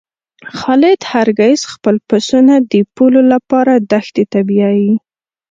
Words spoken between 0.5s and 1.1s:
خالد